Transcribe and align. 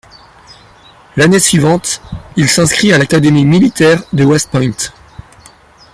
L'année 1.15 1.37
suivante, 1.39 2.01
il 2.35 2.49
s'inscrit 2.49 2.91
à 2.91 2.97
l'académie 2.97 3.45
militaire 3.45 4.01
de 4.13 4.23
West 4.25 4.49
Point. 4.49 4.71